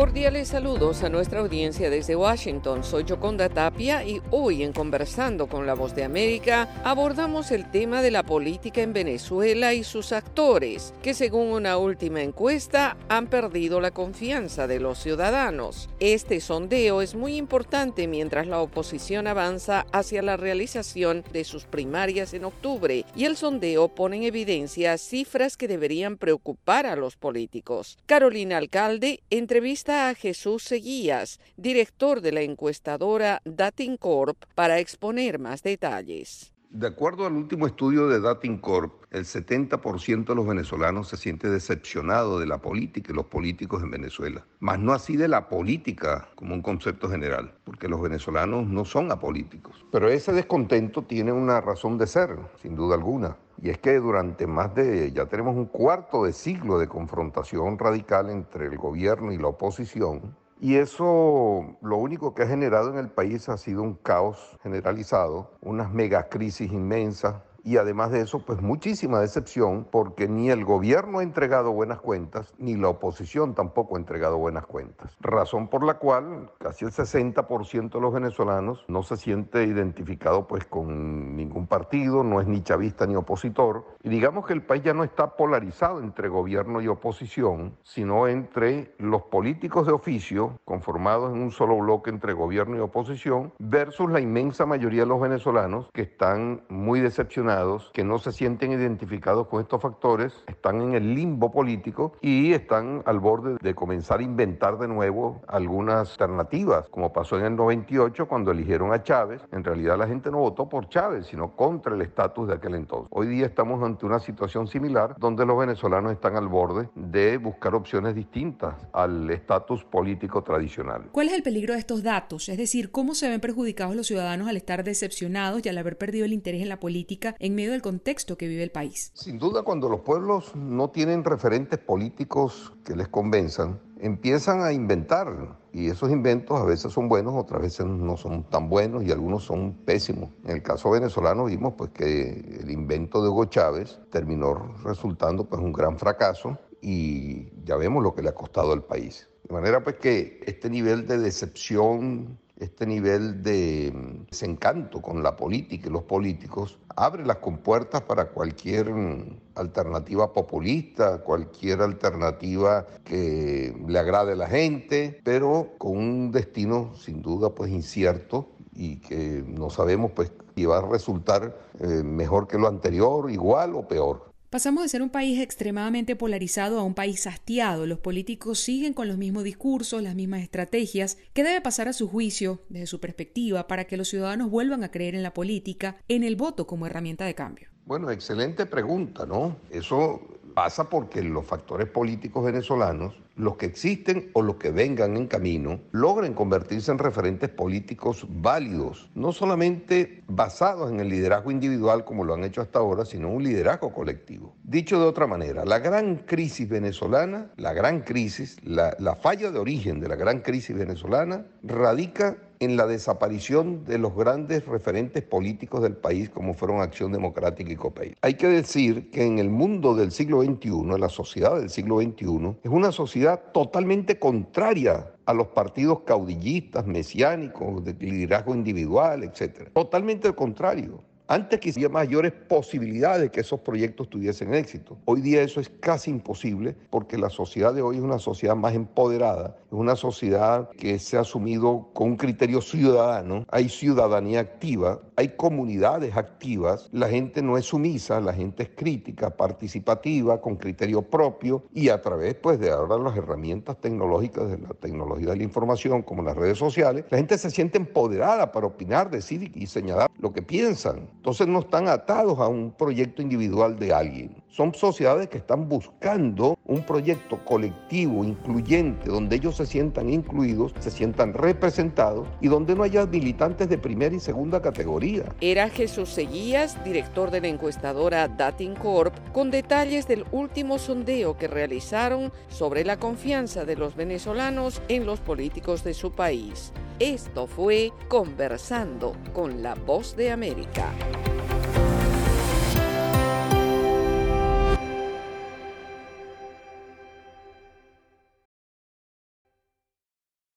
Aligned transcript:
Cordiales 0.00 0.48
saludos 0.48 1.02
a 1.02 1.10
nuestra 1.10 1.40
audiencia 1.40 1.90
desde 1.90 2.16
Washington. 2.16 2.82
Soy 2.84 3.04
Joconda 3.06 3.50
Tapia 3.50 4.02
y 4.02 4.22
hoy 4.30 4.62
en 4.62 4.72
Conversando 4.72 5.46
con 5.46 5.66
la 5.66 5.74
Voz 5.74 5.94
de 5.94 6.04
América 6.04 6.70
abordamos 6.84 7.50
el 7.50 7.70
tema 7.70 8.00
de 8.00 8.10
la 8.10 8.22
política 8.22 8.80
en 8.80 8.94
Venezuela 8.94 9.74
y 9.74 9.84
sus 9.84 10.12
actores, 10.12 10.94
que 11.02 11.12
según 11.12 11.48
una 11.48 11.76
última 11.76 12.22
encuesta 12.22 12.96
han 13.10 13.26
perdido 13.26 13.78
la 13.78 13.90
confianza 13.90 14.66
de 14.66 14.80
los 14.80 14.98
ciudadanos. 14.98 15.90
Este 16.00 16.40
sondeo 16.40 17.02
es 17.02 17.14
muy 17.14 17.36
importante 17.36 18.08
mientras 18.08 18.46
la 18.46 18.60
oposición 18.60 19.26
avanza 19.26 19.84
hacia 19.92 20.22
la 20.22 20.38
realización 20.38 21.24
de 21.30 21.44
sus 21.44 21.66
primarias 21.66 22.32
en 22.32 22.46
octubre 22.46 23.04
y 23.14 23.26
el 23.26 23.36
sondeo 23.36 23.88
pone 23.88 24.16
en 24.16 24.22
evidencia 24.22 24.96
cifras 24.96 25.58
que 25.58 25.68
deberían 25.68 26.16
preocupar 26.16 26.86
a 26.86 26.96
los 26.96 27.16
políticos. 27.16 27.98
Carolina 28.06 28.56
Alcalde 28.56 29.20
entrevista 29.28 29.89
a 29.90 30.14
Jesús 30.14 30.62
Seguías, 30.62 31.40
director 31.56 32.20
de 32.20 32.32
la 32.32 32.42
encuestadora 32.42 33.42
Datincorp, 33.44 34.44
para 34.54 34.78
exponer 34.78 35.38
más 35.38 35.62
detalles. 35.62 36.52
De 36.70 36.86
acuerdo 36.86 37.26
al 37.26 37.32
último 37.32 37.66
estudio 37.66 38.06
de 38.06 38.20
Datincorp, 38.20 39.02
el 39.10 39.24
70% 39.24 40.24
de 40.24 40.34
los 40.36 40.46
venezolanos 40.46 41.08
se 41.08 41.16
siente 41.16 41.50
decepcionado 41.50 42.38
de 42.38 42.46
la 42.46 42.58
política 42.58 43.10
y 43.10 43.16
los 43.16 43.26
políticos 43.26 43.82
en 43.82 43.90
Venezuela. 43.90 44.46
Más 44.60 44.78
no 44.78 44.92
así 44.92 45.16
de 45.16 45.26
la 45.26 45.48
política 45.48 46.28
como 46.36 46.54
un 46.54 46.62
concepto 46.62 47.10
general, 47.10 47.54
porque 47.64 47.88
los 47.88 48.00
venezolanos 48.00 48.68
no 48.68 48.84
son 48.84 49.10
apolíticos. 49.10 49.84
Pero 49.90 50.08
ese 50.08 50.32
descontento 50.32 51.02
tiene 51.02 51.32
una 51.32 51.60
razón 51.60 51.98
de 51.98 52.06
ser, 52.06 52.38
sin 52.62 52.76
duda 52.76 52.94
alguna. 52.94 53.36
Y 53.62 53.70
es 53.70 53.78
que 53.78 53.96
durante 53.96 54.46
más 54.46 54.74
de, 54.74 55.12
ya 55.12 55.26
tenemos 55.26 55.54
un 55.54 55.66
cuarto 55.66 56.24
de 56.24 56.32
siglo 56.32 56.78
de 56.78 56.88
confrontación 56.88 57.78
radical 57.78 58.30
entre 58.30 58.66
el 58.66 58.78
gobierno 58.78 59.32
y 59.32 59.38
la 59.38 59.48
oposición, 59.48 60.34
y 60.62 60.76
eso 60.76 61.76
lo 61.80 61.96
único 61.96 62.34
que 62.34 62.42
ha 62.42 62.46
generado 62.46 62.90
en 62.90 62.98
el 62.98 63.08
país 63.08 63.48
ha 63.48 63.56
sido 63.56 63.82
un 63.82 63.94
caos 63.94 64.58
generalizado, 64.62 65.50
unas 65.62 65.90
megacrisis 65.90 66.70
inmensas, 66.70 67.36
y 67.64 67.76
además 67.76 68.10
de 68.10 68.20
eso, 68.20 68.40
pues 68.40 68.60
muchísima 68.60 69.20
decepción 69.20 69.86
porque 69.90 70.28
ni 70.28 70.50
el 70.50 70.64
gobierno 70.64 71.18
ha 71.18 71.22
entregado 71.22 71.72
buenas 71.72 72.00
cuentas, 72.00 72.54
ni 72.58 72.76
la 72.76 72.88
oposición 72.88 73.54
tampoco 73.54 73.96
ha 73.96 73.98
entregado 73.98 74.38
buenas 74.38 74.66
cuentas. 74.66 75.16
Razón 75.20 75.68
por 75.68 75.84
la 75.84 75.94
cual 75.94 76.50
casi 76.58 76.84
el 76.84 76.92
60% 76.92 77.90
de 77.90 78.00
los 78.00 78.12
venezolanos 78.12 78.84
no 78.88 79.02
se 79.02 79.16
siente 79.16 79.64
identificado 79.64 80.46
pues 80.46 80.64
con 80.64 81.36
ningún 81.36 81.66
partido, 81.66 82.22
no 82.22 82.40
es 82.40 82.46
ni 82.46 82.62
chavista 82.62 83.06
ni 83.06 83.16
opositor. 83.16 83.84
Y 84.02 84.08
digamos 84.08 84.46
que 84.46 84.52
el 84.52 84.62
país 84.62 84.82
ya 84.82 84.94
no 84.94 85.04
está 85.04 85.36
polarizado 85.36 86.00
entre 86.00 86.28
gobierno 86.28 86.80
y 86.80 86.88
oposición, 86.88 87.76
sino 87.82 88.28
entre 88.28 88.94
los 88.98 89.22
políticos 89.22 89.86
de 89.86 89.92
oficio, 89.92 90.58
conformados 90.64 91.34
en 91.34 91.42
un 91.42 91.50
solo 91.50 91.76
bloque 91.76 92.10
entre 92.10 92.32
gobierno 92.32 92.76
y 92.76 92.80
oposición, 92.80 93.52
versus 93.58 94.10
la 94.10 94.20
inmensa 94.20 94.66
mayoría 94.66 95.02
de 95.02 95.08
los 95.08 95.20
venezolanos 95.20 95.90
que 95.92 96.02
están 96.02 96.62
muy 96.68 97.00
decepcionados 97.00 97.49
que 97.92 98.04
no 98.04 98.18
se 98.18 98.30
sienten 98.30 98.70
identificados 98.70 99.48
con 99.48 99.60
estos 99.60 99.82
factores, 99.82 100.32
están 100.46 100.80
en 100.80 100.94
el 100.94 101.14
limbo 101.14 101.50
político 101.50 102.12
y 102.20 102.52
están 102.52 103.02
al 103.06 103.18
borde 103.18 103.56
de 103.60 103.74
comenzar 103.74 104.20
a 104.20 104.22
inventar 104.22 104.78
de 104.78 104.86
nuevo 104.86 105.40
algunas 105.48 106.12
alternativas, 106.12 106.88
como 106.90 107.12
pasó 107.12 107.38
en 107.38 107.46
el 107.46 107.56
98 107.56 108.28
cuando 108.28 108.52
eligieron 108.52 108.92
a 108.92 109.02
Chávez. 109.02 109.42
En 109.50 109.64
realidad 109.64 109.98
la 109.98 110.06
gente 110.06 110.30
no 110.30 110.38
votó 110.38 110.68
por 110.68 110.88
Chávez, 110.88 111.26
sino 111.26 111.56
contra 111.56 111.94
el 111.94 112.02
estatus 112.02 112.46
de 112.46 112.54
aquel 112.54 112.76
entonces. 112.76 113.08
Hoy 113.10 113.26
día 113.26 113.46
estamos 113.46 113.82
ante 113.82 114.06
una 114.06 114.20
situación 114.20 114.68
similar 114.68 115.16
donde 115.18 115.44
los 115.44 115.58
venezolanos 115.58 116.12
están 116.12 116.36
al 116.36 116.46
borde 116.46 116.88
de 116.94 117.36
buscar 117.36 117.74
opciones 117.74 118.14
distintas 118.14 118.76
al 118.92 119.28
estatus 119.28 119.82
político 119.82 120.42
tradicional. 120.42 121.08
¿Cuál 121.10 121.28
es 121.28 121.34
el 121.34 121.42
peligro 121.42 121.74
de 121.74 121.80
estos 121.80 122.04
datos? 122.04 122.48
Es 122.48 122.58
decir, 122.58 122.92
¿cómo 122.92 123.14
se 123.14 123.28
ven 123.28 123.40
perjudicados 123.40 123.96
los 123.96 124.06
ciudadanos 124.06 124.48
al 124.48 124.56
estar 124.56 124.84
decepcionados 124.84 125.66
y 125.66 125.68
al 125.68 125.78
haber 125.78 125.98
perdido 125.98 126.24
el 126.24 126.32
interés 126.32 126.62
en 126.62 126.68
la 126.68 126.78
política 126.78 127.34
en 127.40 127.54
medio 127.54 127.72
del 127.72 127.82
contexto 127.82 128.36
que 128.36 128.46
vive 128.46 128.62
el 128.62 128.70
país. 128.70 129.10
Sin 129.14 129.38
duda, 129.38 129.62
cuando 129.62 129.88
los 129.88 130.02
pueblos 130.02 130.54
no 130.54 130.90
tienen 130.90 131.24
referentes 131.24 131.78
políticos 131.78 132.72
que 132.84 132.94
les 132.94 133.08
convenzan, 133.08 133.80
empiezan 133.98 134.62
a 134.62 134.72
inventar 134.72 135.58
y 135.72 135.88
esos 135.88 136.10
inventos 136.10 136.60
a 136.60 136.64
veces 136.64 136.92
son 136.92 137.08
buenos, 137.08 137.34
otras 137.34 137.62
veces 137.62 137.86
no 137.86 138.16
son 138.16 138.44
tan 138.44 138.68
buenos 138.68 139.04
y 139.04 139.10
algunos 139.10 139.44
son 139.44 139.72
pésimos. 139.84 140.30
En 140.44 140.56
el 140.56 140.62
caso 140.62 140.90
venezolano 140.90 141.46
vimos 141.46 141.74
pues 141.76 141.90
que 141.90 142.58
el 142.60 142.70
invento 142.70 143.22
de 143.22 143.28
Hugo 143.28 143.46
Chávez 143.46 143.98
terminó 144.10 144.74
resultando 144.84 145.44
pues 145.48 145.60
un 145.62 145.72
gran 145.72 145.98
fracaso 145.98 146.58
y 146.82 147.48
ya 147.64 147.76
vemos 147.76 148.02
lo 148.02 148.14
que 148.14 148.22
le 148.22 148.28
ha 148.28 148.34
costado 148.34 148.72
al 148.72 148.84
país. 148.84 149.28
De 149.48 149.54
manera 149.54 149.82
pues 149.82 149.96
que 149.96 150.40
este 150.46 150.68
nivel 150.68 151.06
de 151.06 151.18
decepción 151.18 152.38
este 152.60 152.86
nivel 152.86 153.42
de 153.42 153.92
mm, 153.92 154.26
desencanto 154.30 155.00
con 155.00 155.22
la 155.22 155.34
política 155.34 155.88
y 155.88 155.92
los 155.92 156.04
políticos 156.04 156.78
abre 156.94 157.24
las 157.24 157.38
compuertas 157.38 158.02
para 158.02 158.26
cualquier 158.26 158.90
mm, 158.90 159.40
alternativa 159.54 160.32
populista, 160.32 161.18
cualquier 161.18 161.80
alternativa 161.80 162.86
que 163.04 163.74
le 163.88 163.98
agrade 163.98 164.32
a 164.32 164.36
la 164.36 164.46
gente, 164.46 165.20
pero 165.24 165.72
con 165.78 165.96
un 165.96 166.30
destino 166.30 166.94
sin 166.94 167.22
duda 167.22 167.50
pues 167.54 167.70
incierto 167.70 168.50
y 168.72 169.00
que 169.00 169.42
no 169.46 169.70
sabemos 169.70 170.12
pues 170.12 170.30
si 170.54 170.66
va 170.66 170.78
a 170.78 170.82
resultar 170.82 171.56
eh, 171.78 171.86
mejor 172.04 172.46
que 172.46 172.58
lo 172.58 172.68
anterior, 172.68 173.30
igual 173.30 173.74
o 173.74 173.88
peor. 173.88 174.29
Pasamos 174.50 174.82
de 174.82 174.88
ser 174.88 175.00
un 175.00 175.10
país 175.10 175.38
extremadamente 175.38 176.16
polarizado 176.16 176.80
a 176.80 176.82
un 176.82 176.94
país 176.94 177.28
hastiado. 177.28 177.86
Los 177.86 178.00
políticos 178.00 178.58
siguen 178.58 178.94
con 178.94 179.06
los 179.06 179.16
mismos 179.16 179.44
discursos, 179.44 180.02
las 180.02 180.16
mismas 180.16 180.42
estrategias. 180.42 181.18
¿Qué 181.32 181.44
debe 181.44 181.60
pasar 181.60 181.86
a 181.86 181.92
su 181.92 182.08
juicio, 182.08 182.60
desde 182.68 182.88
su 182.88 182.98
perspectiva, 182.98 183.68
para 183.68 183.84
que 183.84 183.96
los 183.96 184.08
ciudadanos 184.08 184.50
vuelvan 184.50 184.82
a 184.82 184.90
creer 184.90 185.14
en 185.14 185.22
la 185.22 185.34
política, 185.34 185.98
en 186.08 186.24
el 186.24 186.34
voto 186.34 186.66
como 186.66 186.84
herramienta 186.84 187.24
de 187.24 187.36
cambio? 187.36 187.68
Bueno, 187.86 188.10
excelente 188.10 188.66
pregunta, 188.66 189.24
¿no? 189.24 189.58
Eso 189.70 190.40
pasa 190.52 190.90
porque 190.90 191.22
los 191.22 191.46
factores 191.46 191.88
políticos 191.88 192.44
venezolanos, 192.44 193.14
los 193.36 193.56
que 193.56 193.66
existen 193.66 194.30
o 194.34 194.42
los 194.42 194.56
que 194.56 194.70
vengan 194.70 195.16
en 195.16 195.26
camino, 195.26 195.80
logren 195.92 196.34
convertirse 196.34 196.90
en 196.90 196.98
referentes 196.98 197.48
políticos 197.50 198.26
válidos, 198.28 199.10
no 199.14 199.32
solamente 199.32 200.22
basados 200.28 200.90
en 200.90 201.00
el 201.00 201.08
liderazgo 201.08 201.50
individual 201.50 202.04
como 202.04 202.24
lo 202.24 202.34
han 202.34 202.44
hecho 202.44 202.60
hasta 202.60 202.78
ahora, 202.78 203.04
sino 203.04 203.30
un 203.30 203.42
liderazgo 203.42 203.92
colectivo. 203.92 204.54
Dicho 204.62 205.00
de 205.00 205.06
otra 205.06 205.26
manera, 205.26 205.64
la 205.64 205.78
gran 205.78 206.16
crisis 206.16 206.68
venezolana, 206.68 207.50
la 207.56 207.72
gran 207.72 208.00
crisis, 208.00 208.58
la, 208.64 208.96
la 208.98 209.16
falla 209.16 209.50
de 209.50 209.58
origen 209.58 210.00
de 210.00 210.08
la 210.08 210.16
gran 210.16 210.40
crisis 210.40 210.76
venezolana 210.76 211.46
radica 211.62 212.36
en 212.60 212.76
la 212.76 212.86
desaparición 212.86 213.84
de 213.86 213.98
los 213.98 214.14
grandes 214.14 214.66
referentes 214.66 215.22
políticos 215.22 215.82
del 215.82 215.96
país 215.96 216.28
como 216.28 216.52
fueron 216.52 216.82
Acción 216.82 217.10
Democrática 217.10 217.72
y 217.72 217.76
COPEI. 217.76 218.16
Hay 218.20 218.34
que 218.34 218.48
decir 218.48 219.10
que 219.10 219.24
en 219.24 219.38
el 219.38 219.48
mundo 219.48 219.94
del 219.94 220.12
siglo 220.12 220.42
XXI, 220.42 220.68
en 220.68 221.00
la 221.00 221.08
sociedad 221.08 221.58
del 221.58 221.70
siglo 221.70 222.00
XXI, 222.00 222.58
es 222.62 222.70
una 222.70 222.92
sociedad 222.92 223.29
totalmente 223.36 224.18
contraria 224.18 225.12
a 225.26 225.34
los 225.34 225.48
partidos 225.48 226.00
caudillistas, 226.00 226.86
mesiánicos, 226.86 227.84
de 227.84 227.92
liderazgo 227.94 228.54
individual, 228.54 229.24
etc. 229.24 229.70
Totalmente 229.72 230.28
al 230.28 230.34
contrario. 230.34 231.02
Antes 231.30 231.60
que 231.60 231.70
había 231.70 231.88
mayores 231.88 232.32
posibilidades 232.32 233.22
de 233.22 233.30
que 233.30 233.38
esos 233.38 233.60
proyectos 233.60 234.10
tuviesen 234.10 234.52
éxito. 234.52 234.98
Hoy 235.04 235.20
día 235.20 235.42
eso 235.42 235.60
es 235.60 235.68
casi 235.68 236.10
imposible 236.10 236.74
porque 236.90 237.16
la 237.16 237.30
sociedad 237.30 237.72
de 237.72 237.82
hoy 237.82 237.98
es 237.98 238.02
una 238.02 238.18
sociedad 238.18 238.56
más 238.56 238.74
empoderada, 238.74 239.56
es 239.66 239.72
una 239.72 239.94
sociedad 239.94 240.68
que 240.70 240.98
se 240.98 241.16
ha 241.16 241.20
asumido 241.20 241.90
con 241.92 242.08
un 242.08 242.16
criterio 242.16 242.60
ciudadano, 242.60 243.46
hay 243.48 243.68
ciudadanía 243.68 244.40
activa, 244.40 245.02
hay 245.14 245.28
comunidades 245.36 246.16
activas, 246.16 246.88
la 246.90 247.08
gente 247.08 247.42
no 247.42 247.56
es 247.56 247.66
sumisa, 247.66 248.20
la 248.20 248.32
gente 248.32 248.64
es 248.64 248.70
crítica, 248.74 249.30
participativa, 249.30 250.40
con 250.40 250.56
criterio 250.56 251.02
propio 251.02 251.62
y 251.72 251.90
a 251.90 252.02
través 252.02 252.34
pues 252.34 252.58
de 252.58 252.72
ahora 252.72 252.98
las 252.98 253.16
herramientas 253.16 253.80
tecnológicas 253.80 254.50
de 254.50 254.58
la 254.58 254.70
tecnología 254.70 255.30
de 255.30 255.36
la 255.36 255.44
información 255.44 256.02
como 256.02 256.24
las 256.24 256.36
redes 256.36 256.58
sociales, 256.58 257.04
la 257.08 257.18
gente 257.18 257.38
se 257.38 257.52
siente 257.52 257.78
empoderada 257.78 258.50
para 258.50 258.66
opinar, 258.66 259.08
decir 259.12 259.52
y 259.54 259.68
señalar 259.68 260.10
lo 260.18 260.32
que 260.32 260.42
piensan. 260.42 261.08
Entonces 261.20 261.48
no 261.48 261.58
están 261.58 261.86
atados 261.86 262.38
a 262.38 262.48
un 262.48 262.70
proyecto 262.70 263.20
individual 263.20 263.78
de 263.78 263.92
alguien. 263.92 264.42
Son 264.48 264.74
sociedades 264.74 265.28
que 265.28 265.36
están 265.36 265.68
buscando 265.68 266.58
un 266.64 266.82
proyecto 266.82 267.44
colectivo, 267.44 268.24
incluyente, 268.24 269.10
donde 269.10 269.36
ellos 269.36 269.54
se 269.54 269.66
sientan 269.66 270.08
incluidos, 270.08 270.72
se 270.78 270.90
sientan 270.90 271.34
representados 271.34 272.26
y 272.40 272.48
donde 272.48 272.74
no 272.74 272.84
haya 272.84 273.04
militantes 273.04 273.68
de 273.68 273.76
primera 273.76 274.14
y 274.16 274.18
segunda 274.18 274.62
categoría. 274.62 275.24
Era 275.42 275.68
Jesús 275.68 276.08
Seguías, 276.08 276.82
director 276.84 277.30
de 277.30 277.42
la 277.42 277.48
encuestadora 277.48 278.26
Datincorp, 278.26 279.14
con 279.34 279.50
detalles 279.50 280.08
del 280.08 280.24
último 280.32 280.78
sondeo 280.78 281.36
que 281.36 281.48
realizaron 281.48 282.32
sobre 282.48 282.82
la 282.82 282.98
confianza 282.98 283.66
de 283.66 283.76
los 283.76 283.94
venezolanos 283.94 284.80
en 284.88 285.04
los 285.04 285.20
políticos 285.20 285.84
de 285.84 285.92
su 285.92 286.12
país. 286.12 286.72
Esto 287.00 287.46
fue 287.46 287.92
Conversando 288.08 289.16
con 289.32 289.62
la 289.62 289.74
Voz 289.74 290.14
de 290.16 290.30
América. 290.30 290.92